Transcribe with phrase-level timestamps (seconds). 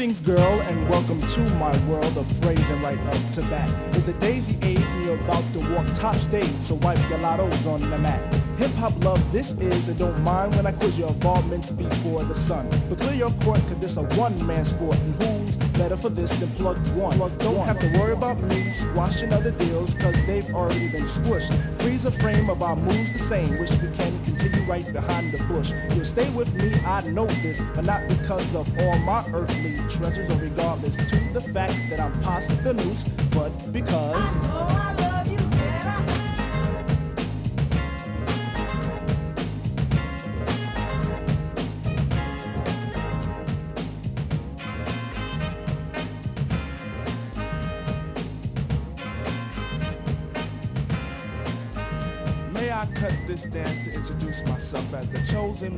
[0.00, 3.68] Greetings, girl, and welcome to my world of phrasing right up to bat.
[3.94, 7.66] It's the daisy age, and you're about to walk top stage, so wipe your lottos
[7.66, 8.34] on the mat.
[8.60, 12.34] Hip hop love this is, and don't mind when I quiz your involvements before the
[12.34, 12.68] sun.
[12.90, 16.36] But clear your court, cause this a one man sport, and who's better for this
[16.36, 17.16] than plugged one?
[17.16, 21.50] Plugged don't have to worry about me squashing other deals, cause they've already been squished.
[21.80, 25.42] Freeze a frame of our moves the same, wish we can continue right behind the
[25.44, 25.72] bush.
[25.94, 30.28] You'll stay with me, I know this, but not because of all my earthly treasures,
[30.30, 34.36] or regardless to the fact that I'm past the noose, but because.
[34.36, 34.99] May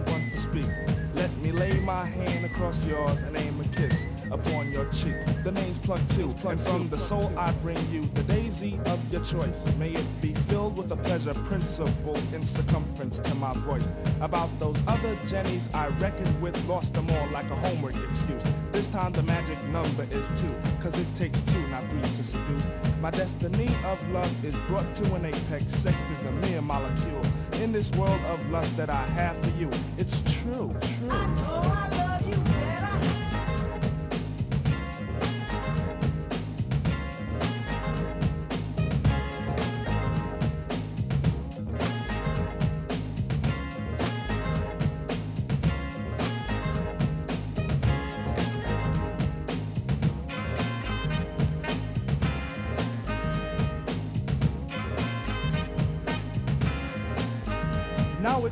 [0.00, 0.66] to speak?
[1.14, 5.14] Let me lay my hand across yours and aim a kiss upon your cheek.
[5.44, 9.22] The name's Plug Two, and from the soul I bring you the daisy of your
[9.24, 9.66] choice.
[9.76, 13.88] May it be filled with a pleasure principle in circumference to my voice.
[14.20, 18.42] About those other Jennies I reckoned with, lost them all like a homework excuse.
[18.72, 22.66] This time the magic number is two, cause it takes two, not three to seduce.
[23.00, 25.66] My destiny of love is brought to an apex.
[25.66, 27.22] Sex is a mere molecule.
[27.62, 31.81] In this world of lust that I have for you, it's true, true.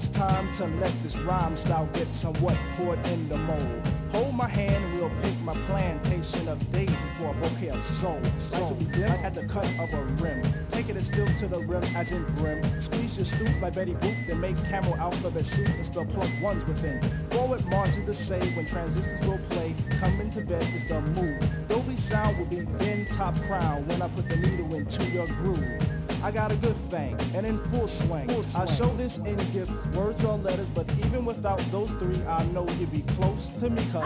[0.00, 3.82] It's time to let this rhyme style get somewhat poured in the mold.
[4.12, 8.18] Hold my hand and we'll pick my plantation of daisies for a bouquet of soul.
[8.38, 10.42] So like at the cut of a rim.
[10.70, 12.62] Take it as filled to the rim as in brim.
[12.80, 16.64] Squeeze your stoop like Betty Boop, then make camel alphabet soup and spell plug ones
[16.64, 17.02] within.
[17.28, 19.74] Forward march is the say when transistors will play.
[19.98, 21.68] Coming to bed is the move.
[21.68, 25.99] Dolby sound will be then top crown when I put the needle into your groove.
[26.22, 28.28] I got a good thing, and in full swing.
[28.54, 32.68] I show this in gifts, words or letters, but even without those three, I know
[32.78, 34.04] you'd be close to me, cuz.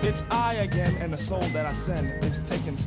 [0.00, 2.38] It's I again, and the soul that I send is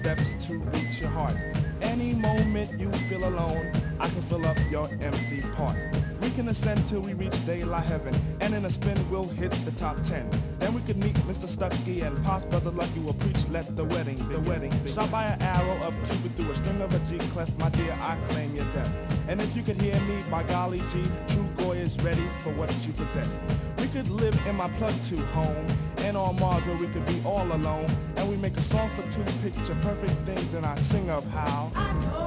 [0.01, 1.35] steps to reach your heart.
[1.81, 5.77] Any moment you feel alone, I can fill up your empty part.
[6.21, 9.71] We can ascend till we reach daylight heaven, and in a spin we'll hit the
[9.71, 10.27] top ten.
[10.57, 11.47] Then we could meet Mr.
[11.47, 14.73] Stucky and Pops Brother Lucky will preach, let the wedding, the wedding.
[14.87, 17.95] Shot by an arrow of Cupid through a string of a G clef, my dear,
[18.01, 18.91] I claim your death.
[19.27, 22.71] And if you could hear me, by golly G, true Goy is ready for what
[22.85, 23.39] you possess.
[23.77, 25.67] We could live in my plug to home,
[26.15, 27.87] on Mars where we could be all alone.
[28.17, 32.20] And we make a song for two picture perfect things, and I sing of how.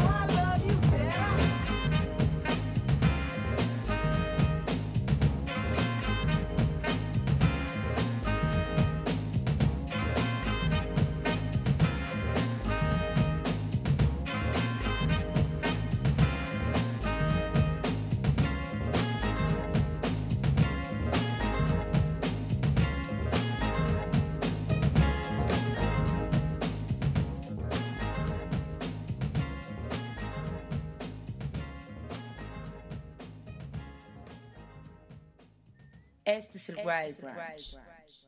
[36.25, 37.77] Este es el Wild Branch.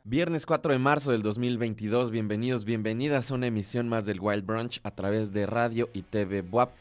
[0.04, 4.80] Viernes 4 de marzo del 2022, bienvenidos, bienvenidas a una emisión más del Wild Brunch
[4.82, 6.72] a través de radio y TV Buap.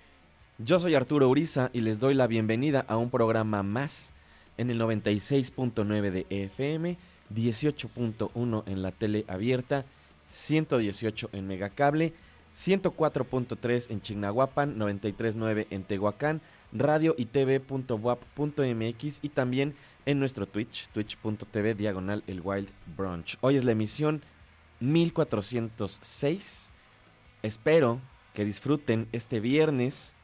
[0.57, 4.11] Yo soy Arturo Uriza y les doy la bienvenida a un programa más
[4.57, 6.97] en el 96.9 de FM,
[7.33, 9.85] 18.1 en la tele abierta,
[10.27, 12.11] 118 en Megacable,
[12.57, 16.41] 104.3 en Chignahuapan, 93.9 en Tehuacán,
[16.73, 23.37] radioitv.wap.mx y también en nuestro Twitch, twitch.tv diagonal el Wild Brunch.
[23.41, 24.21] Hoy es la emisión
[24.79, 26.71] 1406.
[27.41, 27.99] Espero
[28.33, 30.15] que disfruten este viernes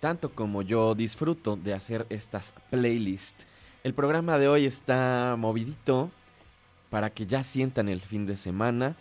[0.00, 3.46] tanto como yo disfruto de hacer estas playlists.
[3.84, 6.10] El programa de hoy está movidito
[6.90, 8.96] para que ya sientan el fin de semana.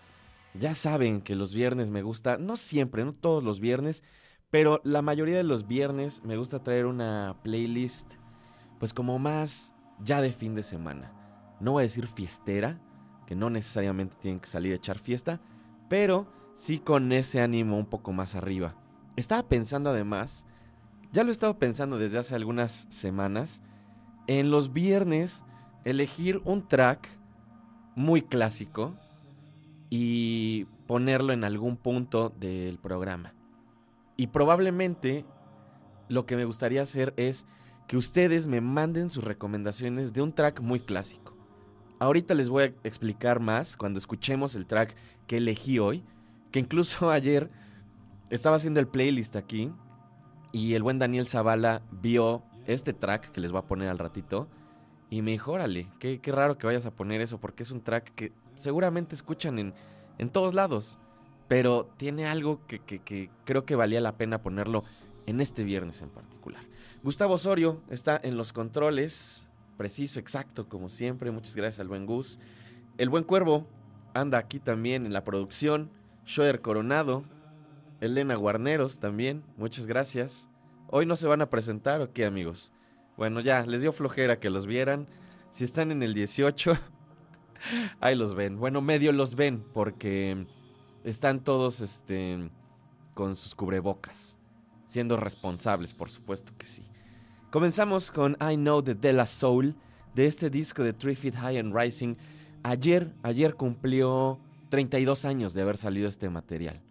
[0.54, 4.04] Ya saben que los viernes me gusta, no siempre, no todos los viernes,
[4.50, 8.14] pero la mayoría de los viernes me gusta traer una playlist
[8.80, 11.12] pues como más ya de fin de semana.
[11.60, 12.80] No voy a decir fiestera,
[13.26, 15.42] que no necesariamente tienen que salir a echar fiesta,
[15.90, 18.76] pero sí con ese ánimo un poco más arriba.
[19.16, 20.46] Estaba pensando además,
[21.12, 23.64] ya lo he estado pensando desde hace algunas semanas,
[24.28, 25.44] en los viernes
[25.86, 27.08] elegir un track
[27.96, 28.94] muy clásico
[29.90, 33.34] y ponerlo en algún punto del programa.
[34.16, 35.26] Y probablemente
[36.10, 37.46] lo que me gustaría hacer es
[37.88, 41.34] que ustedes me manden sus recomendaciones de un track muy clásico.
[42.00, 44.96] Ahorita les voy a explicar más cuando escuchemos el track
[45.26, 46.04] que elegí hoy,
[46.52, 47.50] que incluso ayer
[48.30, 49.72] estaba haciendo el playlist aquí
[50.52, 54.50] y el buen Daniel Zavala vio este track que les voy a poner al ratito
[55.10, 57.82] y me dijo, órale, qué, qué raro que vayas a poner eso porque es un
[57.82, 59.74] track que seguramente escuchan en,
[60.18, 61.00] en todos lados,
[61.48, 64.84] pero tiene algo que, que, que creo que valía la pena ponerlo
[65.28, 66.64] en este viernes en particular.
[67.04, 69.48] Gustavo Osorio está en los controles,
[69.78, 71.30] preciso, exacto, como siempre.
[71.30, 72.40] Muchas gracias al buen Gus.
[72.98, 73.68] El buen Cuervo
[74.16, 75.92] anda aquí también en la producción.
[76.26, 77.24] Shoer Coronado,
[78.02, 80.50] Elena Guarneros también, muchas gracias.
[80.90, 82.74] Hoy no se van a presentar o qué, amigos.
[83.18, 85.08] Bueno, ya, les dio flojera que los vieran.
[85.52, 86.78] Si están en el 18,
[88.00, 88.58] ahí los ven.
[88.58, 90.48] Bueno, medio los ven porque
[91.04, 92.50] están todos este,
[93.14, 94.37] con sus cubrebocas
[94.88, 96.84] siendo responsables, por supuesto que sí.
[97.52, 99.76] Comenzamos con I Know the De La Soul
[100.16, 102.16] de este disco de Three Feet High and Rising.
[102.64, 104.40] Ayer, ayer cumplió
[104.70, 106.82] 32 años de haber salido este material.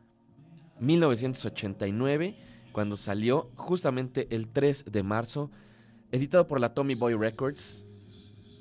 [0.81, 2.37] 1989,
[2.72, 5.50] cuando salió justamente el 3 de marzo,
[6.12, 7.84] editado por la Tommy Boy Records.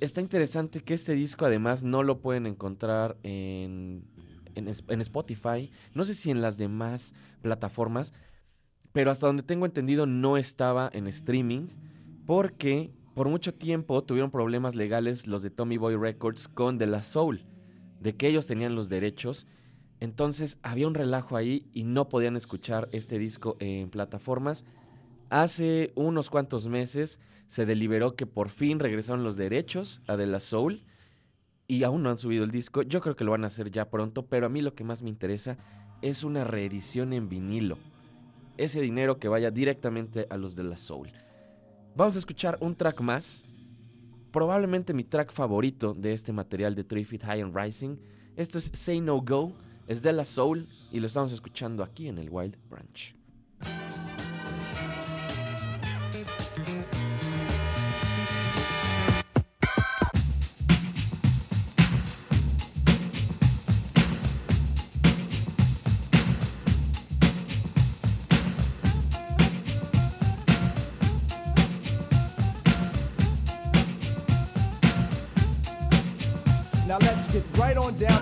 [0.01, 4.03] Está interesante que este disco además no lo pueden encontrar en,
[4.55, 8.13] en, en Spotify, no sé si en las demás plataformas,
[8.95, 11.67] pero hasta donde tengo entendido no estaba en streaming
[12.25, 17.01] porque por mucho tiempo tuvieron problemas legales los de Tommy Boy Records con The La
[17.03, 17.43] Soul,
[17.99, 19.47] de que ellos tenían los derechos.
[19.99, 24.63] Entonces había un relajo ahí y no podían escuchar este disco en plataformas.
[25.29, 30.39] Hace unos cuantos meses se deliberó que por fin regresaron los derechos a The La
[30.39, 30.85] Soul
[31.67, 32.81] y aún no han subido el disco.
[32.81, 35.03] Yo creo que lo van a hacer ya pronto, pero a mí lo que más
[35.03, 35.57] me interesa
[36.01, 37.77] es una reedición en vinilo
[38.57, 41.11] ese dinero que vaya directamente a los de la Soul.
[41.95, 43.45] Vamos a escuchar un track más.
[44.31, 47.97] Probablemente mi track favorito de este material de Three Feet High and Rising.
[48.35, 49.53] Esto es Say No Go,
[49.87, 53.15] es de la Soul y lo estamos escuchando aquí en el Wild Branch.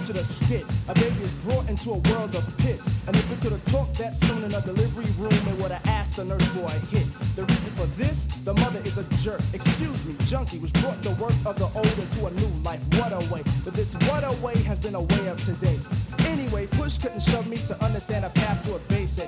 [0.06, 0.66] To the skit.
[0.90, 2.84] A baby is brought into a world of pits.
[3.08, 5.86] And if we could have talked that soon in a delivery room, it would have
[5.88, 7.08] asked the nurse for a hit.
[7.36, 9.40] The reason for this, the mother is a jerk.
[9.54, 12.84] Excuse me, junkie was brought the work of the old into a new life.
[13.00, 13.44] What a way.
[13.64, 15.80] But this what a way has been a way of today.
[16.28, 18.80] Anyway, push couldn't shove me to understand a path to a.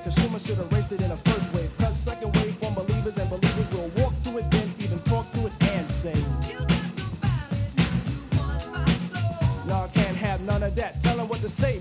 [0.06, 1.72] Cause Schumer should have raced it in a first wave.
[1.80, 3.45] Cause second wave from believers and believers
[10.76, 11.02] that.
[11.04, 11.80] Tell them what to say,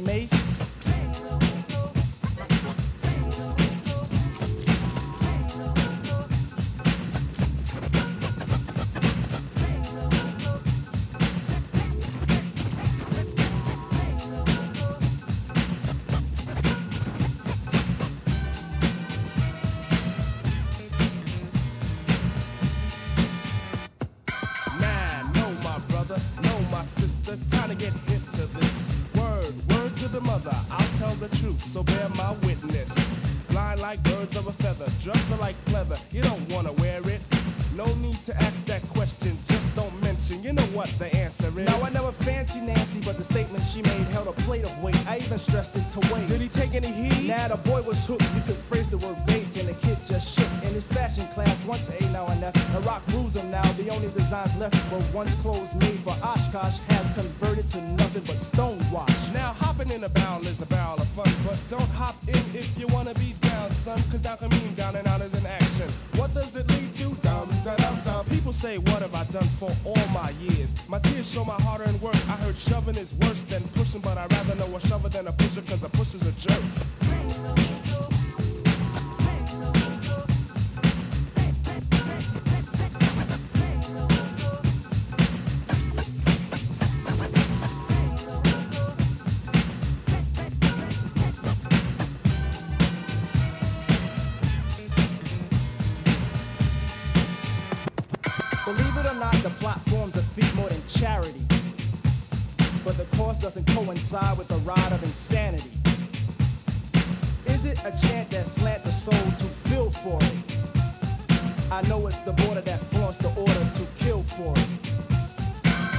[112.06, 114.68] it's the border that flaunts the order to kill for it.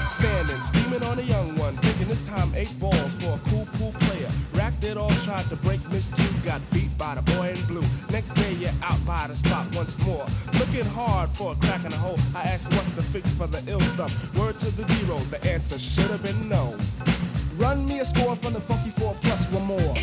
[0.10, 3.92] Standing, scheming on a young one, thinking this time eight balls for a cool, cool
[3.92, 4.30] player.
[4.54, 7.84] Racked it all, tried to break Miss Q, got beat by the boy in blue.
[8.12, 10.26] Next day you're out by the spot once more.
[10.60, 12.20] Looking hard for a crack in the hole.
[12.36, 14.12] I asked what's the fix for the ill stuff.
[14.38, 16.78] Word to the zero, the answer should have been no.
[17.58, 19.96] Run me a score from the funky four plus one more.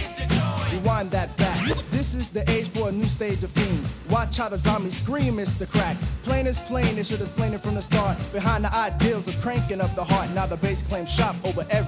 [0.73, 1.67] Rewind that back.
[1.91, 3.87] This is the age for a new stage of fiend.
[4.11, 5.72] Watch how the zombies scream, it's the.
[6.73, 8.17] Plain they should have slain it from the start.
[8.33, 10.31] Behind the ideals of cranking up the heart.
[10.31, 11.82] Now the bass claims shop over every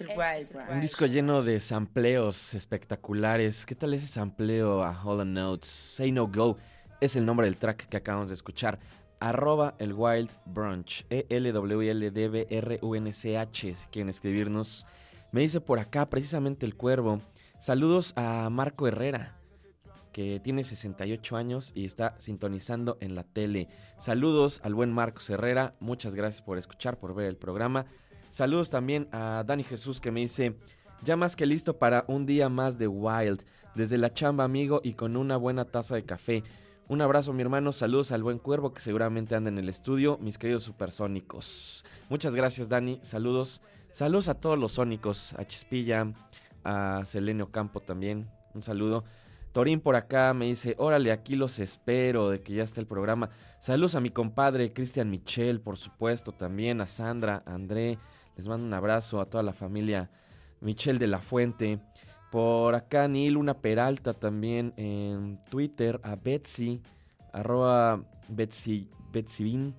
[0.00, 0.16] Este
[0.70, 3.66] Un disco lleno de sampleos espectaculares.
[3.66, 5.68] ¿Qué tal ese sampleo a Hollow Notes?
[5.68, 6.56] Say No Go
[7.00, 8.78] es el nombre del track que acabamos de escuchar.
[9.18, 11.04] Arroba el Wild Brunch.
[11.10, 13.74] E-L-W-L-D-B-R-U-N-C-H.
[13.74, 14.86] Si quieren escribirnos.
[15.32, 17.20] Me dice por acá precisamente el cuervo.
[17.58, 19.34] Saludos a Marco Herrera.
[20.12, 23.66] Que tiene 68 años y está sintonizando en la tele.
[23.98, 25.74] Saludos al buen Marcos Herrera.
[25.80, 27.86] Muchas gracias por escuchar, por ver el programa.
[28.30, 30.54] Saludos también a Dani Jesús que me dice,
[31.02, 33.42] ya más que listo para un día más de Wild,
[33.74, 36.42] desde la chamba amigo y con una buena taza de café.
[36.88, 40.38] Un abrazo mi hermano, saludos al buen cuervo que seguramente anda en el estudio, mis
[40.38, 41.84] queridos supersónicos.
[42.08, 43.60] Muchas gracias Dani, saludos.
[43.92, 46.12] Saludos a todos los sónicos, a Chispilla,
[46.64, 49.04] a Selenio Campo también, un saludo.
[49.52, 53.30] Torín por acá me dice, órale, aquí los espero de que ya esté el programa.
[53.60, 57.98] Saludos a mi compadre Cristian Michel, por supuesto, también a Sandra, a André.
[58.38, 60.10] Les mando un abrazo a toda la familia
[60.60, 61.80] Michel de la Fuente.
[62.30, 66.80] Por acá Neil Luna Peralta también en Twitter, a Betsy,
[67.32, 69.74] arroba Betsy, Betsy Bean.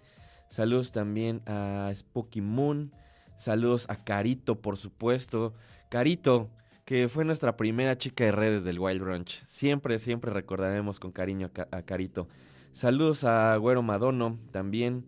[0.50, 2.92] Saludos también a Spooky Moon.
[3.38, 5.54] Saludos a Carito, por supuesto.
[5.88, 6.50] Carito,
[6.84, 9.46] que fue nuestra primera chica de redes del Wild Brunch.
[9.46, 12.28] Siempre, siempre recordaremos con cariño a, a Carito.
[12.74, 15.06] Saludos a Güero Madono, también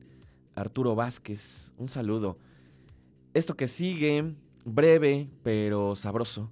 [0.55, 2.38] Arturo Vázquez, un saludo.
[3.34, 4.36] Esto que sigue,
[4.66, 6.52] breve pero sabroso.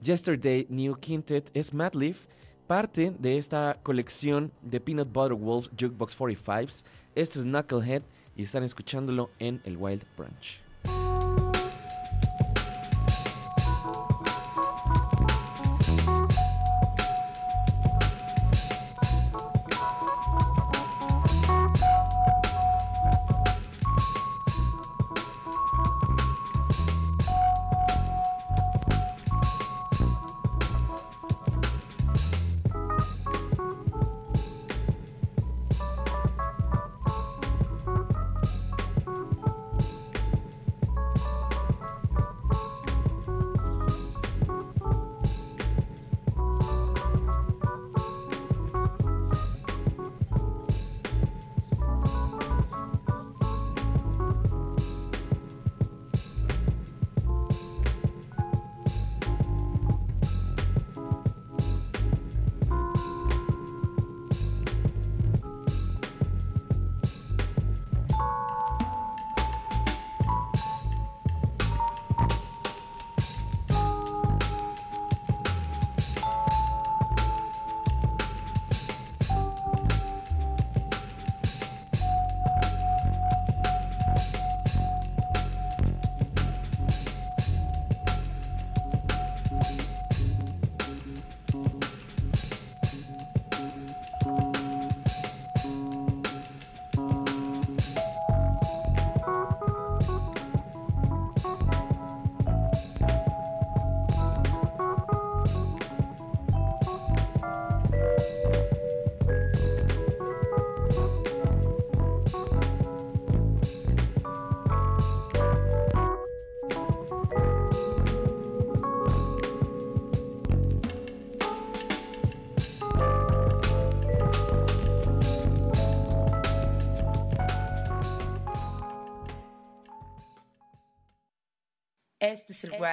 [0.00, 2.24] Yesterday New Quintet es Madleaf,
[2.66, 6.82] parte de esta colección de Peanut Butter Wolf Jukebox 45s.
[7.14, 8.02] Esto es Knucklehead
[8.36, 10.63] y están escuchándolo en el Wild Brunch.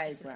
[0.08, 0.28] Este.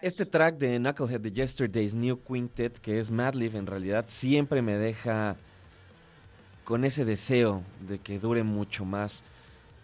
[0.00, 4.76] Este track de Knucklehead de Yesterday's New Quintet, que es Madlib en realidad, siempre me
[4.76, 5.36] deja
[6.64, 9.22] con ese deseo de que dure mucho más.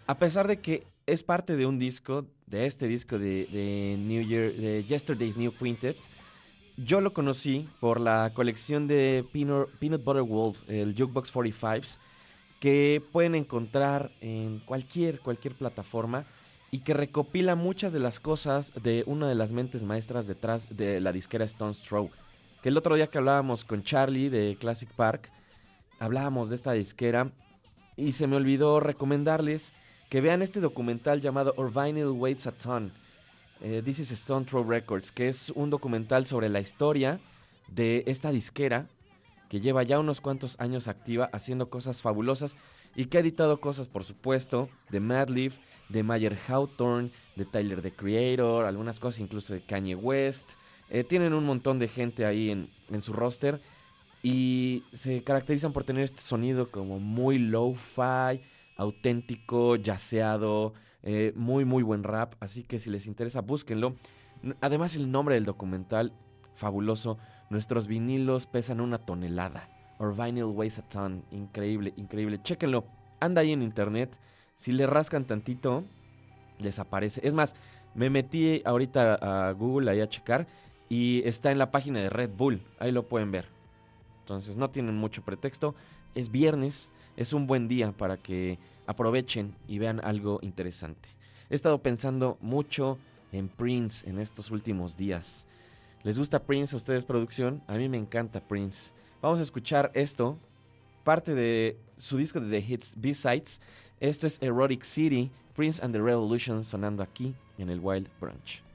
[0.07, 4.53] A pesar de que es parte de un disco, de este disco de, New Year,
[4.53, 5.97] de Yesterday's New Quintet,
[6.77, 11.99] yo lo conocí por la colección de Peanut, Butter Wolf, el Jukebox 45s,
[12.59, 16.25] que pueden encontrar en cualquier, cualquier plataforma
[16.71, 20.99] y que recopila muchas de las cosas de una de las mentes maestras detrás de
[21.01, 22.09] la disquera Stone's Throw.
[22.61, 25.31] Que el otro día que hablábamos con Charlie de Classic Park,
[25.99, 27.31] hablábamos de esta disquera
[27.95, 29.73] y se me olvidó recomendarles
[30.09, 32.91] que vean este documental llamado Or Vinyl Waits a Ton.
[33.61, 37.19] Eh, This is Stone Throw Records, que es un documental sobre la historia
[37.67, 38.87] de esta disquera
[39.49, 42.55] que lleva ya unos cuantos años activa haciendo cosas fabulosas
[42.95, 45.53] y que ha editado cosas, por supuesto, de Madlib,
[45.89, 50.51] de Mayer Hawthorne, de Tyler the Creator, algunas cosas incluso de Kanye West.
[50.89, 53.61] Eh, tienen un montón de gente ahí en, en su roster
[54.21, 58.41] y se caracterizan por tener este sonido como muy low-fi,
[58.75, 60.73] auténtico, yaceado,
[61.03, 63.95] eh, muy muy buen rap, así que si les interesa búsquenlo.
[64.61, 66.13] Además el nombre del documental,
[66.55, 67.17] fabuloso,
[67.49, 69.69] nuestros vinilos pesan una tonelada.
[69.99, 72.85] Or vinyl weighs a ton, increíble, increíble, chéquenlo,
[73.19, 74.17] anda ahí en internet,
[74.55, 75.83] si le rascan tantito,
[76.57, 77.19] les aparece.
[77.23, 77.53] Es más,
[77.93, 80.47] me metí ahorita a Google ahí a checar
[80.87, 83.45] y está en la página de Red Bull, ahí lo pueden ver.
[84.21, 85.75] Entonces no tienen mucho pretexto.
[86.15, 88.57] Es viernes, es un buen día para que
[88.87, 91.09] aprovechen y vean algo interesante.
[91.49, 92.97] He estado pensando mucho
[93.31, 95.45] en Prince en estos últimos días.
[96.03, 97.61] ¿Les gusta Prince a ustedes producción?
[97.67, 98.93] A mí me encanta Prince.
[99.21, 100.37] Vamos a escuchar esto,
[101.03, 103.59] parte de su disco de The Hits B-Sides.
[103.99, 108.68] Esto es Erotic City, Prince and the Revolution sonando aquí en el Wild Brunch.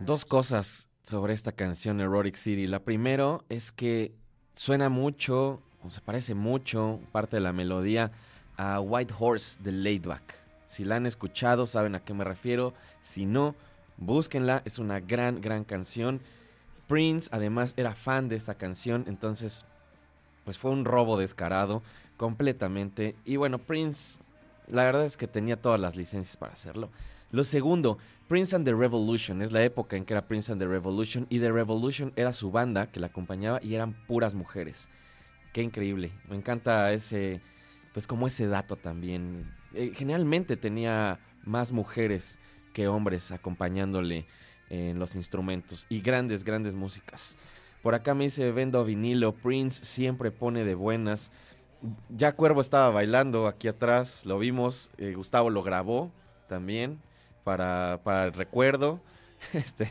[0.00, 2.66] Dos cosas sobre esta canción Erotic City.
[2.66, 4.12] La primero es que
[4.54, 8.12] suena mucho, o se parece mucho, parte de la melodía,
[8.56, 10.38] a White Horse de Laidback.
[10.66, 12.74] Si la han escuchado, saben a qué me refiero.
[13.00, 13.54] Si no,
[13.96, 14.62] búsquenla.
[14.64, 16.20] Es una gran, gran canción.
[16.86, 19.04] Prince, además, era fan de esta canción.
[19.08, 19.64] Entonces,
[20.44, 21.82] pues fue un robo descarado
[22.16, 23.16] completamente.
[23.24, 24.20] Y bueno, Prince,
[24.66, 26.90] la verdad es que tenía todas las licencias para hacerlo.
[27.30, 27.98] Lo segundo,
[28.28, 31.38] Prince and the Revolution, es la época en que era Prince and the Revolution y
[31.38, 34.90] The Revolution era su banda que la acompañaba y eran puras mujeres.
[35.54, 37.40] Qué increíble, me encanta ese,
[37.94, 39.50] pues como ese dato también.
[39.72, 42.38] Eh, generalmente tenía más mujeres
[42.74, 44.26] que hombres acompañándole
[44.68, 47.38] en los instrumentos y grandes, grandes músicas.
[47.82, 51.32] Por acá me dice Vendo Vinilo, Prince siempre pone de buenas.
[52.10, 56.12] Ya Cuervo estaba bailando aquí atrás, lo vimos, eh, Gustavo lo grabó
[56.46, 57.00] también
[57.48, 59.00] para, para el recuerdo.
[59.54, 59.90] Este,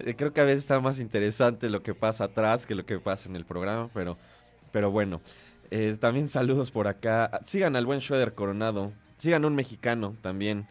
[0.00, 2.98] eh, creo que a veces está más interesante lo que pasa atrás que lo que
[2.98, 4.18] pasa en el programa, pero,
[4.72, 5.20] pero bueno.
[5.70, 7.42] Eh, también saludos por acá.
[7.44, 8.92] Sigan al buen Schroeder Coronado.
[9.18, 10.66] Sigan un mexicano también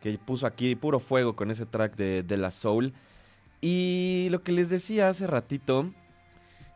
[0.00, 2.92] que puso aquí puro fuego con ese track de, de la Soul.
[3.60, 5.90] Y lo que les decía hace ratito,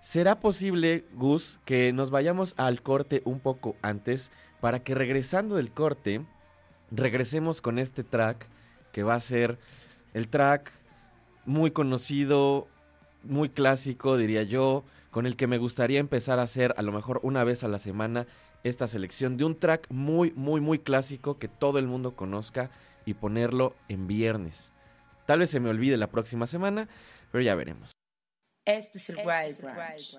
[0.00, 5.70] ¿será posible, Gus, que nos vayamos al corte un poco antes para que regresando del
[5.70, 6.26] corte,
[6.90, 8.48] regresemos con este track
[8.98, 9.58] que va a ser
[10.12, 10.72] el track
[11.44, 12.66] muy conocido,
[13.22, 14.82] muy clásico, diría yo,
[15.12, 17.78] con el que me gustaría empezar a hacer a lo mejor una vez a la
[17.78, 18.26] semana
[18.64, 22.72] esta selección de un track muy, muy, muy clásico que todo el mundo conozca
[23.06, 24.72] y ponerlo en viernes.
[25.26, 26.88] Tal vez se me olvide la próxima semana,
[27.30, 27.92] pero ya veremos.
[28.64, 30.18] Este es el Wild Branch.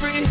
[0.00, 0.24] Free.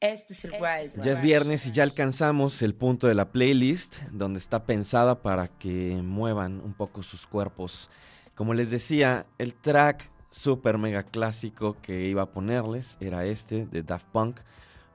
[0.00, 4.02] Este es el Wild Ya es viernes y ya alcanzamos el punto de la playlist
[4.12, 7.88] donde está pensada para que muevan un poco sus cuerpos.
[8.34, 13.82] Como les decía, el track super mega clásico que iba a ponerles era este de
[13.82, 14.40] Daft Punk,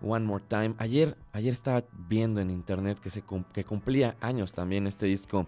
[0.01, 0.75] One More Time.
[0.77, 5.47] Ayer, ayer estaba viendo en internet que, se, que cumplía años también este disco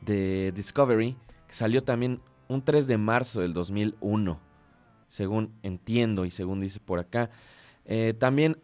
[0.00, 1.14] de Discovery,
[1.46, 4.40] que salió también un 3 de marzo del 2001,
[5.08, 7.30] según entiendo y según dice por acá.
[7.84, 8.58] Eh, también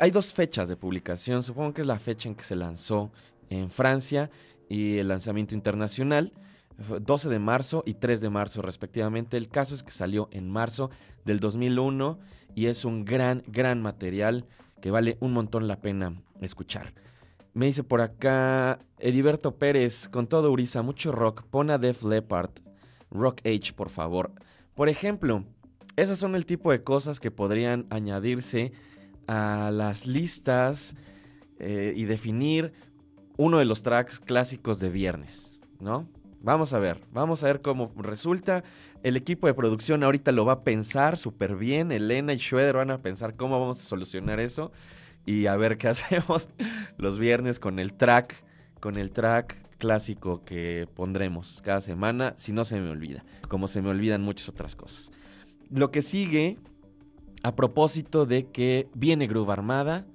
[0.00, 1.42] hay dos fechas de publicación.
[1.42, 3.10] Supongo que es la fecha en que se lanzó
[3.50, 4.30] en Francia
[4.68, 6.32] y el lanzamiento internacional.
[6.78, 9.36] Fue 12 de marzo y 3 de marzo respectivamente.
[9.36, 10.90] El caso es que salió en marzo
[11.24, 12.18] del 2001
[12.54, 14.46] y es un gran, gran material
[14.80, 16.92] que vale un montón la pena escuchar.
[17.54, 22.50] Me dice por acá Ediberto Pérez, con todo Uriza, mucho rock, pon a Def Leppard,
[23.12, 24.32] Rock Age, por favor.
[24.74, 25.44] Por ejemplo,
[25.96, 28.72] esas son el tipo de cosas que podrían añadirse
[29.26, 30.94] a las listas
[31.58, 32.72] eh, y definir
[33.36, 36.08] uno de los tracks clásicos de viernes, ¿no?
[36.40, 38.64] Vamos a ver, vamos a ver cómo resulta.
[39.04, 41.92] El equipo de producción ahorita lo va a pensar súper bien.
[41.92, 44.72] Elena y Schroeder van a pensar cómo vamos a solucionar eso
[45.24, 46.48] y a ver qué hacemos
[46.98, 48.42] los viernes con el track,
[48.80, 53.82] con el track clásico que pondremos cada semana, si no se me olvida, como se
[53.82, 55.10] me olvidan muchas otras cosas.
[55.70, 56.56] Lo que sigue,
[57.42, 60.06] a propósito de que viene Groove Armada,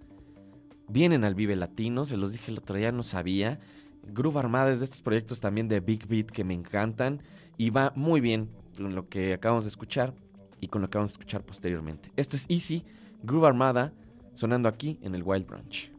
[0.87, 3.59] vienen al Vive Latino, se los dije el otro día, no sabía.
[4.03, 7.21] Groove Armada es de estos proyectos también de Big Beat que me encantan
[7.57, 10.13] y va muy bien con lo que acabamos de escuchar
[10.61, 12.09] y con lo que vamos a escuchar posteriormente.
[12.15, 12.85] Esto es Easy,
[13.21, 13.91] Groove Armada,
[14.33, 15.96] sonando aquí en el Wild Brunch.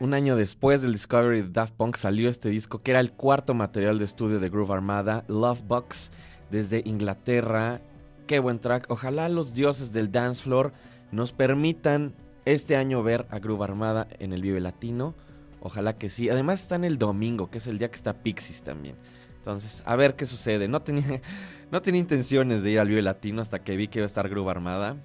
[0.00, 3.54] Un año después del Discovery de Daft Punk salió este disco que era el cuarto
[3.54, 6.12] material de estudio de Groove Armada, Love Box,
[6.50, 7.80] desde Inglaterra.
[8.26, 8.86] Qué buen track.
[8.88, 10.72] Ojalá los dioses del dance floor
[11.12, 12.14] nos permitan
[12.44, 15.14] este año ver a Groove Armada en el Vive Latino.
[15.60, 16.30] Ojalá que sí.
[16.30, 18.96] Además está en el domingo, que es el día que está Pixies también.
[19.36, 20.68] Entonces, a ver qué sucede.
[20.68, 21.20] No tenía,
[21.70, 24.28] no tenía intenciones de ir al Vive Latino hasta que vi que iba a estar
[24.28, 24.96] Groove Armada.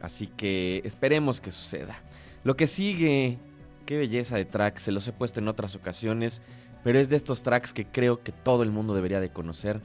[0.00, 2.02] Así que esperemos que suceda.
[2.42, 3.38] Lo que sigue,
[3.86, 6.42] qué belleza de track, se los he puesto en otras ocasiones,
[6.82, 9.80] pero es de estos tracks que creo que todo el mundo debería de conocer.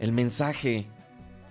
[0.00, 0.86] El mensaje,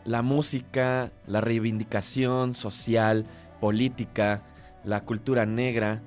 [0.06, 3.26] la música, la reivindicación social,
[3.60, 4.44] política,
[4.84, 6.02] la cultura negra,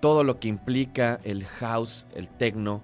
[0.00, 2.82] todo lo que implica el house, el techno,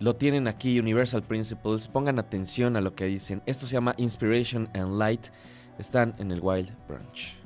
[0.00, 1.88] lo tienen aquí Universal Principles.
[1.88, 3.42] Pongan atención a lo que dicen.
[3.46, 5.26] Esto se llama Inspiration and Light.
[5.78, 7.43] Están en el Wild Brunch.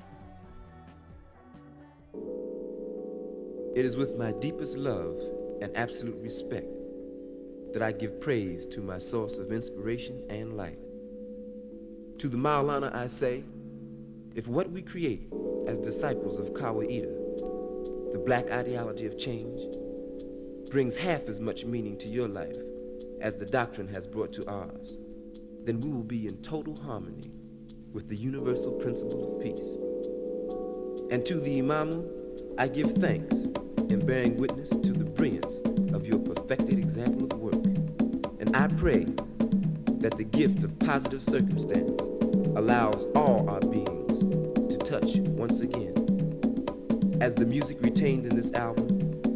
[3.78, 5.16] It is with my deepest love
[5.62, 6.66] and absolute respect
[7.72, 10.80] that I give praise to my source of inspiration and light.
[12.18, 13.44] To the Maulana I say,
[14.34, 15.32] if what we create
[15.68, 17.06] as disciples of Kawaida,
[18.10, 19.76] the black ideology of change,
[20.72, 22.56] brings half as much meaning to your life
[23.20, 24.94] as the doctrine has brought to ours,
[25.62, 27.30] then we will be in total harmony
[27.92, 29.76] with the universal principle of peace.
[31.12, 33.47] And to the Imamu, I give thanks
[33.90, 35.60] in bearing witness to the brilliance
[35.94, 37.64] of your perfected example of work.
[38.38, 39.04] And I pray
[40.00, 42.00] that the gift of positive circumstance
[42.56, 44.18] allows all our beings
[44.68, 45.94] to touch once again.
[47.20, 48.88] As the music retained in this album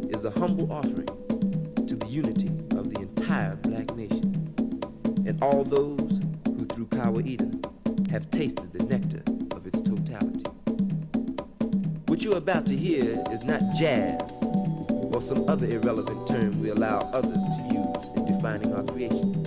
[0.09, 1.07] is a humble offering
[1.87, 4.33] to the unity of the entire black nation
[5.25, 7.49] and all those who through Kawaida
[8.11, 9.22] have tasted the nectar
[12.23, 14.21] What you're about to hear is not jazz
[15.13, 19.43] or some other irrelevant term we allow others to use in defining our creation.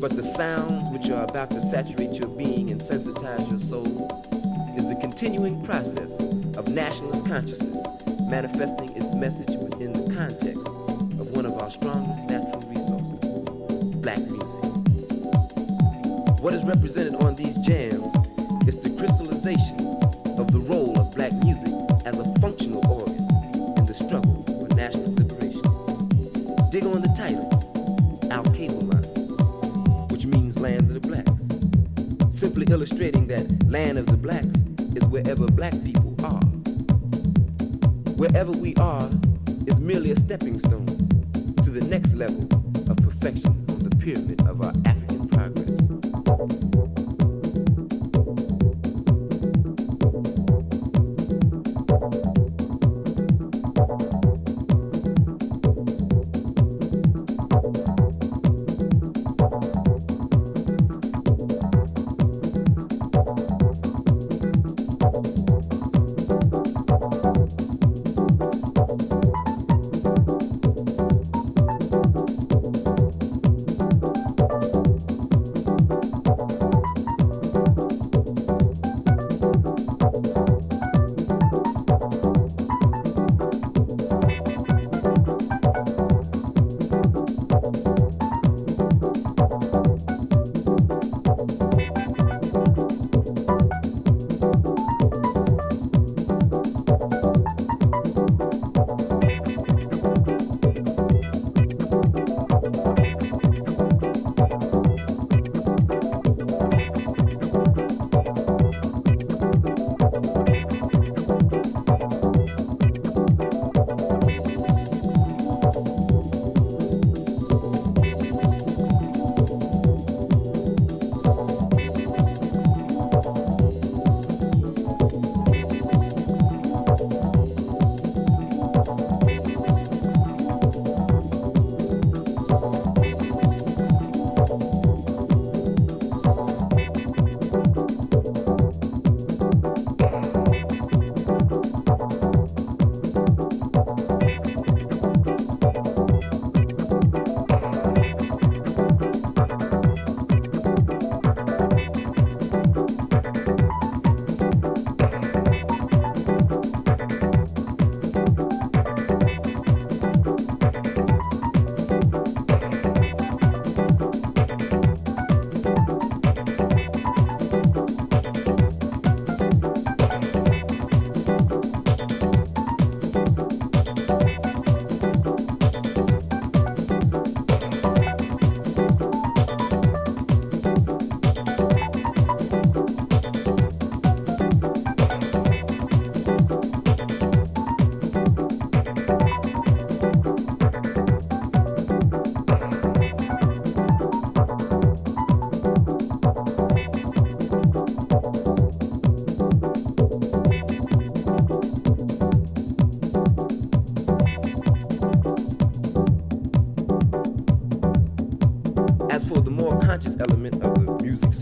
[0.00, 4.08] But the sounds which are about to saturate your being and sensitize your soul
[4.76, 6.20] is the continuing process
[6.56, 7.84] of nationalist consciousness
[8.30, 13.18] manifesting its message within the context of one of our strongest natural resources,
[13.96, 14.62] black music.
[16.38, 17.31] What is represented on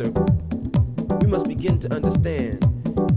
[0.09, 2.64] we must begin to understand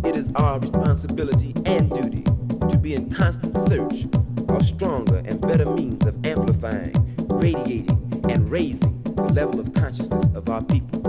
[0.06, 2.24] it is our responsibility and duty
[2.70, 4.06] to be in constant search
[4.50, 6.94] of stronger and better means of amplifying,
[7.30, 7.90] radiating,
[8.30, 11.02] and raising the level of consciousness of our people.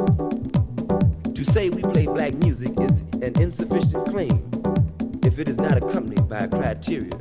[1.34, 4.48] To say we play black music is an insufficient claim
[5.24, 7.12] if it is not accompanied by a criteria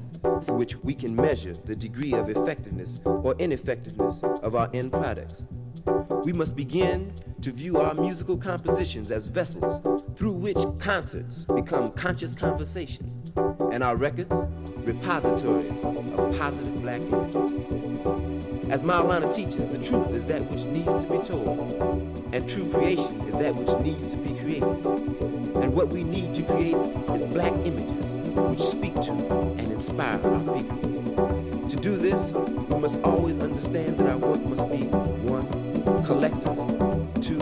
[0.46, 5.46] for which we can measure the degree of effectiveness or ineffectiveness of our end products.
[6.26, 12.34] We must begin to view our musical compositions as vessels through which concerts become conscious
[12.34, 13.22] conversation
[13.74, 14.34] and our records
[14.78, 17.36] repositories of positive black image.
[18.70, 23.22] As Maulana teaches, the truth is that which needs to be told, and true creation
[23.28, 24.64] is that which needs to be created.
[25.56, 26.78] And what we need to create
[27.16, 31.70] is black images which speak to and inspire our people.
[31.70, 34.86] To do this, we must always understand that our work must be
[35.28, 35.63] one,
[36.06, 37.40] collective, um, two,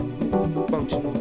[0.68, 1.12] functional,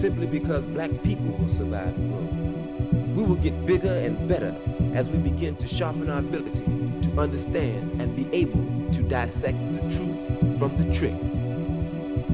[0.00, 3.22] simply because black people will survive and grow.
[3.22, 4.56] We will get bigger and better
[4.94, 9.80] as we begin to sharpen our ability to understand and be able to dissect the
[9.94, 11.12] truth from the trick.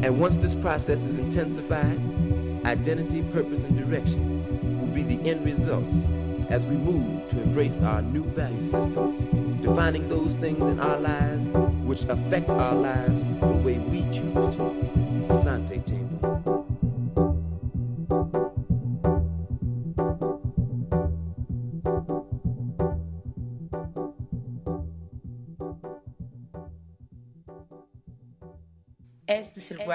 [0.04, 2.00] And once this process is intensified,
[2.64, 5.96] identity, purpose, and direction will be the end results
[6.50, 11.48] as we move to embrace our new value system, defining those things in our lives
[11.82, 14.62] which affect our lives the way we choose to.
[15.30, 16.05] Asante.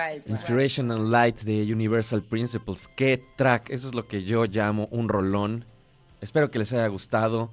[0.02, 0.28] Wild.
[0.28, 2.88] Inspiration and Light de Universal Principles.
[2.95, 3.70] Qué track.
[3.70, 5.66] Eso es lo que yo llamo un rolón.
[6.22, 7.49] Espero que les haya gustado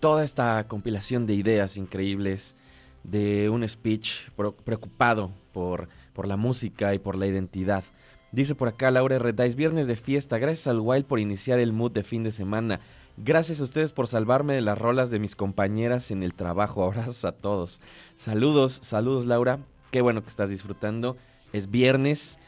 [0.00, 2.54] toda esta compilación de ideas increíbles
[3.02, 4.30] de un speech
[4.64, 7.84] preocupado por, por la música y por la identidad.
[8.30, 9.34] Dice por acá Laura R.
[9.44, 10.38] Es viernes de fiesta.
[10.38, 12.80] Gracias al Wild por iniciar el mood de fin de semana.
[13.16, 16.84] Gracias a ustedes por salvarme de las rolas de mis compañeras en el trabajo.
[16.84, 17.80] Abrazos a todos.
[18.16, 19.58] Saludos, saludos Laura.
[19.90, 21.16] Qué bueno que estás disfrutando.
[21.52, 22.38] Es viernes.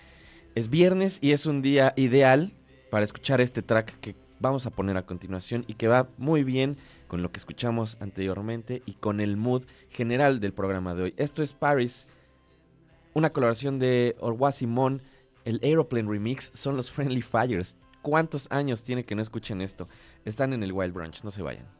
[0.54, 2.52] Es viernes y es un día ideal
[2.90, 6.76] para escuchar este track que vamos a poner a continuación y que va muy bien
[7.06, 11.14] con lo que escuchamos anteriormente y con el mood general del programa de hoy.
[11.16, 12.08] Esto es Paris,
[13.14, 15.02] una colaboración de Orwa Simón,
[15.44, 17.76] el Aeroplane Remix, son los Friendly Fires.
[18.02, 19.88] ¿Cuántos años tiene que no escuchen esto?
[20.24, 21.79] Están en el Wild Branch, no se vayan.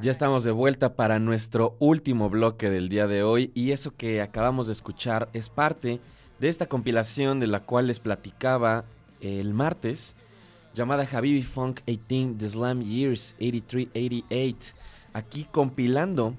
[0.00, 4.20] Ya estamos de vuelta para nuestro último bloque del día de hoy y eso que
[4.20, 6.00] acabamos de escuchar es parte
[6.38, 8.84] de esta compilación de la cual les platicaba
[9.20, 10.16] el martes
[10.74, 14.54] llamada Habibi Funk 18 The Slam Years 83-88
[15.14, 16.34] aquí compilando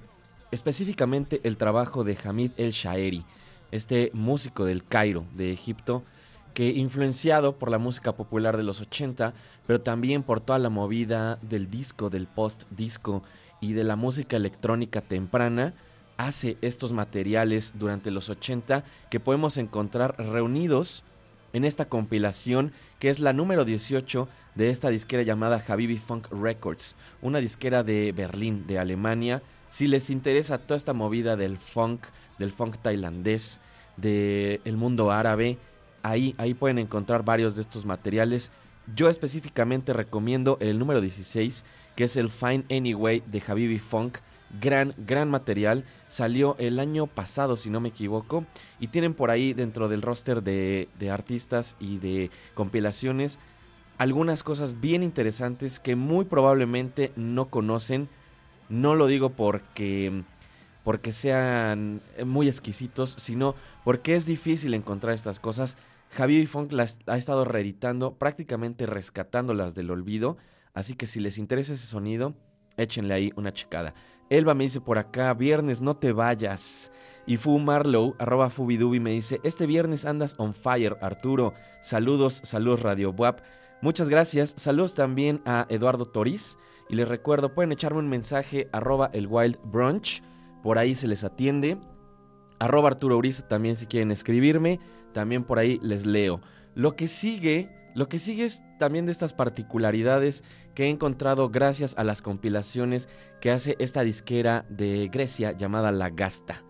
[0.52, 3.24] específicamente el trabajo de Hamid El Shaeri
[3.72, 6.04] este músico del Cairo de Egipto
[6.58, 9.32] que influenciado por la música popular de los 80,
[9.64, 13.22] pero también por toda la movida del disco, del post-disco
[13.60, 15.74] y de la música electrónica temprana,
[16.16, 21.04] hace estos materiales durante los 80 que podemos encontrar reunidos
[21.52, 26.96] en esta compilación que es la número 18 de esta disquera llamada Habibi Funk Records,
[27.22, 29.44] una disquera de Berlín, de Alemania.
[29.70, 32.06] Si les interesa toda esta movida del funk,
[32.40, 33.60] del funk tailandés,
[33.96, 35.58] del mundo árabe,
[36.02, 38.52] ahí, ahí pueden encontrar varios de estos materiales.
[38.94, 41.64] Yo específicamente recomiendo el número 16,
[41.96, 44.18] que es el Fine Anyway de Habibi Funk.
[44.60, 45.84] Gran, gran material.
[46.08, 48.46] Salió el año pasado, si no me equivoco.
[48.80, 53.38] Y tienen por ahí dentro del roster de, de artistas y de compilaciones
[53.98, 58.08] algunas cosas bien interesantes que muy probablemente no conocen.
[58.68, 60.22] No lo digo porque
[60.88, 65.76] porque sean muy exquisitos, sino porque es difícil encontrar estas cosas.
[66.08, 70.38] Javier Funk las ha estado reeditando, prácticamente rescatándolas del olvido,
[70.72, 72.32] así que si les interesa ese sonido,
[72.78, 73.92] échenle ahí una checada.
[74.30, 76.90] Elba me dice por acá, viernes no te vayas.
[77.26, 81.52] Y Fu Marlow, arroba Fubidubi, me dice, este viernes andas on fire, Arturo.
[81.82, 83.40] Saludos, saludos Radio Buap.
[83.82, 84.54] Muchas gracias.
[84.56, 86.56] Saludos también a Eduardo Toriz.
[86.88, 90.22] Y les recuerdo, pueden echarme un mensaje arroba el Wild Brunch.
[90.62, 91.78] Por ahí se les atiende.
[92.58, 94.80] Arroba Arturo Uriza también si quieren escribirme,
[95.12, 96.40] también por ahí les leo.
[96.74, 100.44] Lo que sigue, lo que sigue es también de estas particularidades
[100.74, 103.08] que he encontrado gracias a las compilaciones
[103.40, 106.62] que hace esta disquera de Grecia llamada La Gasta.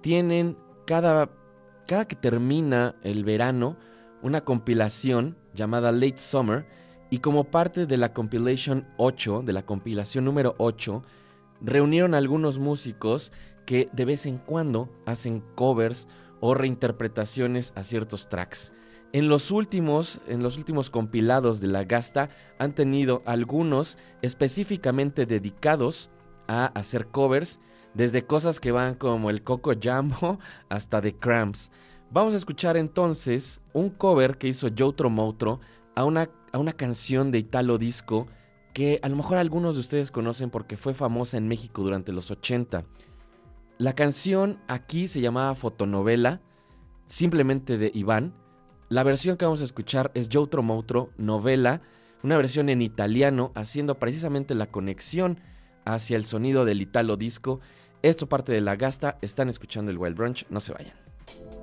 [0.00, 1.30] Tienen cada,
[1.86, 3.76] cada que termina el verano
[4.22, 6.66] una compilación llamada Late Summer
[7.10, 11.02] y como parte de la compilation 8, de la compilación número 8,
[11.60, 13.32] reunieron algunos músicos
[13.66, 16.08] que de vez en cuando hacen covers
[16.40, 18.72] o reinterpretaciones a ciertos tracks.
[19.12, 26.10] En los últimos, en los últimos compilados de la Gasta han tenido algunos específicamente dedicados
[26.46, 27.60] a hacer covers,
[27.94, 30.38] desde cosas que van como el Coco Jambo
[30.68, 31.70] hasta The Cramps.
[32.12, 35.60] Vamos a escuchar entonces un cover que hizo Joe Motro
[35.94, 38.26] a una, a una canción de Italo Disco
[38.72, 42.30] que a lo mejor algunos de ustedes conocen porque fue famosa en México durante los
[42.30, 42.84] 80.
[43.78, 46.40] La canción aquí se llamaba Fotonovela,
[47.06, 48.34] simplemente de Iván.
[48.88, 51.82] La versión que vamos a escuchar es Joutro Moutro, novela,
[52.22, 55.40] una versión en italiano, haciendo precisamente la conexión
[55.84, 57.60] hacia el sonido del italo disco.
[58.02, 61.59] Esto parte de la gasta, están escuchando el Wild Brunch, no se vayan.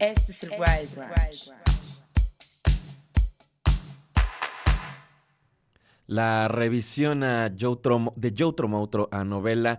[0.00, 1.52] Este es el Wild.
[6.06, 9.78] La revisión a Joe Trom- de Joe Tromotro a novela,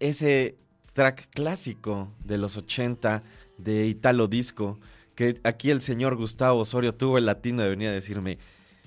[0.00, 0.56] ese
[0.92, 3.22] track clásico de los 80
[3.56, 4.78] de Italo Disco,
[5.14, 8.38] que aquí el señor Gustavo Osorio tuvo el latino de venir a decirme,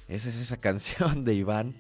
[0.08, 1.76] ¿esa es esa canción de Iván?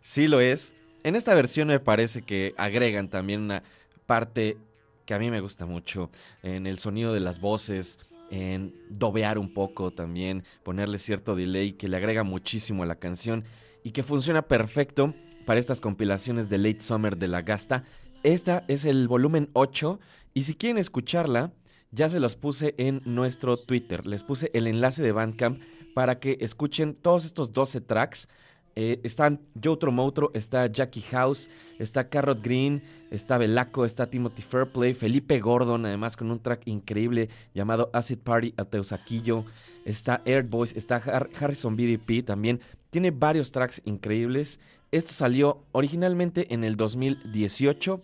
[0.00, 0.74] Sí lo es.
[1.04, 3.62] En esta versión me parece que agregan también una
[4.06, 4.58] parte
[5.06, 6.10] que a mí me gusta mucho,
[6.42, 7.98] en el sonido de las voces,
[8.30, 13.44] en dobear un poco también, ponerle cierto delay que le agrega muchísimo a la canción
[13.82, 15.14] y que funciona perfecto
[15.46, 17.84] para estas compilaciones de Late Summer de la Gasta.
[18.22, 19.98] Esta es el volumen 8
[20.34, 21.52] y si quieren escucharla,
[21.90, 24.06] ya se los puse en nuestro Twitter.
[24.06, 25.60] Les puse el enlace de Bandcamp
[25.94, 28.28] para que escuchen todos estos 12 tracks.
[28.76, 31.48] Eh, están Joe Tromotro, está Jackie House,
[31.78, 37.28] está Carrot Green, está Belaco, está Timothy Fairplay, Felipe Gordon, además con un track increíble
[37.52, 39.44] llamado Acid Party a Teusaquillo,
[39.84, 42.60] está Air Boys, está Har- Harrison BDP también.
[42.90, 44.60] Tiene varios tracks increíbles.
[44.92, 48.00] Esto salió originalmente en el 2018.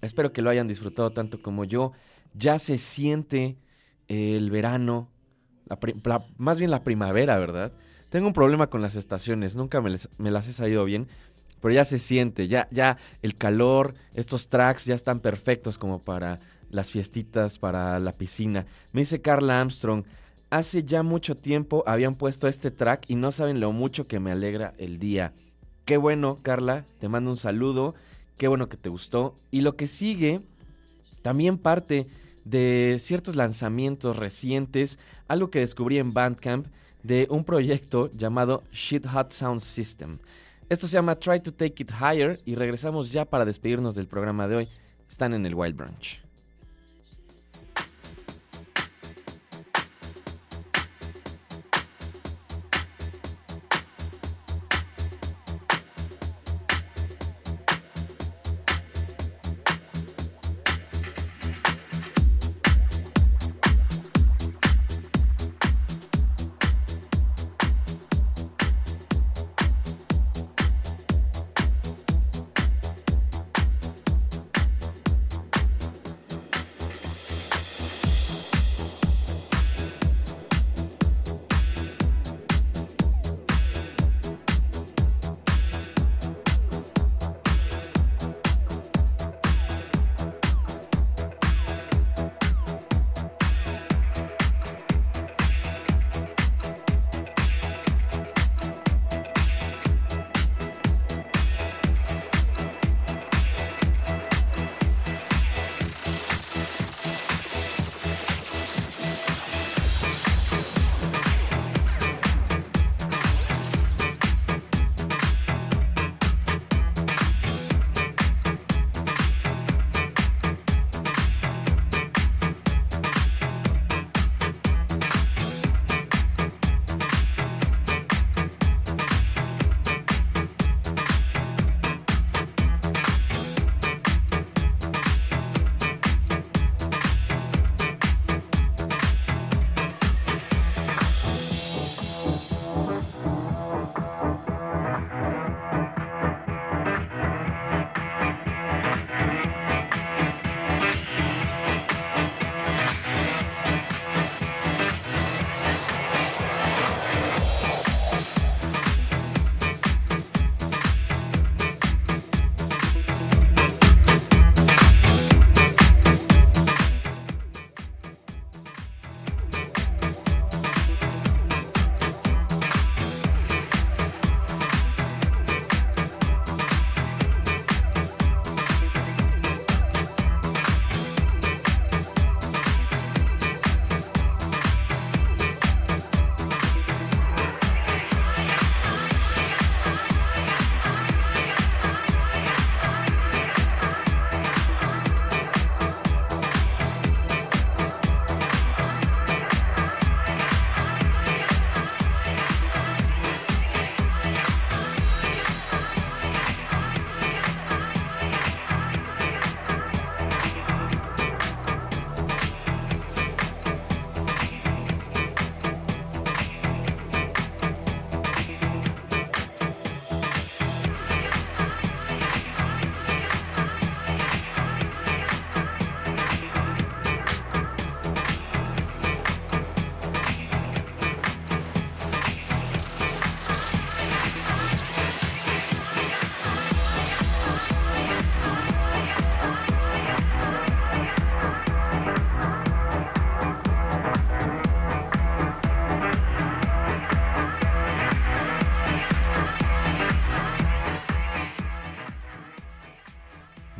[0.00, 1.92] Espero que lo hayan disfrutado tanto como yo.
[2.34, 3.56] Ya se siente
[4.08, 5.08] el verano,
[6.38, 7.72] más bien la primavera, ¿verdad?
[8.10, 11.08] Tengo un problema con las estaciones, nunca me, les- me las he sabido bien,
[11.60, 16.38] pero ya se siente, ya, ya el calor, estos tracks ya están perfectos como para
[16.70, 18.66] las fiestitas, para la piscina.
[18.92, 20.04] Me dice Carla Armstrong,
[20.50, 24.32] hace ya mucho tiempo habían puesto este track y no saben lo mucho que me
[24.32, 25.32] alegra el día.
[25.84, 27.94] Qué bueno, Carla, te mando un saludo,
[28.38, 29.34] qué bueno que te gustó.
[29.50, 30.40] Y lo que sigue
[31.22, 32.06] también parte
[32.44, 34.98] de ciertos lanzamientos recientes,
[35.28, 36.66] algo que descubrí en Bandcamp
[37.02, 40.18] de un proyecto llamado Shit Hot Sound System.
[40.68, 44.46] Esto se llama Try to Take It Higher y regresamos ya para despedirnos del programa
[44.46, 44.68] de hoy.
[45.08, 46.19] Están en el Wild Branch.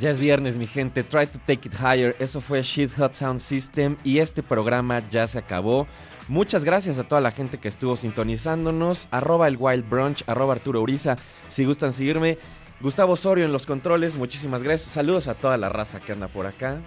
[0.00, 1.04] Ya es viernes, mi gente.
[1.04, 2.16] Try to take it higher.
[2.18, 3.98] Eso fue Shit Hot Sound System.
[4.02, 5.86] Y este programa ya se acabó.
[6.26, 9.08] Muchas gracias a toda la gente que estuvo sintonizándonos.
[9.10, 11.16] Arroba el Wild Brunch, arroba Arturo Uriza.
[11.48, 12.38] Si gustan seguirme.
[12.80, 14.16] Gustavo Osorio en los controles.
[14.16, 14.90] Muchísimas gracias.
[14.90, 16.78] Saludos a toda la raza que anda por acá.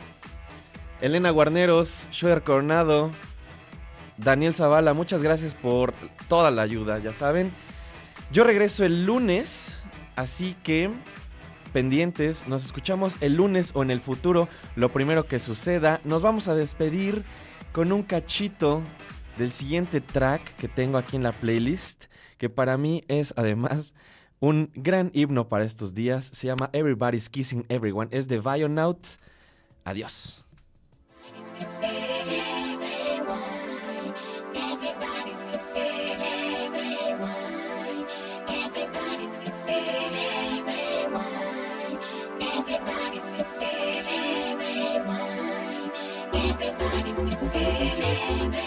[0.99, 3.11] Elena Guarneros, Schroeder Coronado,
[4.18, 5.94] Daniel Zavala, muchas gracias por
[6.27, 7.52] toda la ayuda, ya saben.
[8.31, 9.84] Yo regreso el lunes,
[10.15, 10.90] así que
[11.74, 16.00] pendientes, nos escuchamos el lunes o en el futuro, lo primero que suceda.
[16.06, 17.24] Nos vamos a despedir
[17.74, 18.82] con un cachito
[19.38, 22.06] del siguiente track que tengo aquí en la playlist,
[22.38, 23.95] que para mí es además
[24.40, 26.26] un gran himno para estos días.
[26.34, 29.06] Se llama Everybody's Kissing Everyone, es de Vionaut.
[29.84, 30.45] Adiós.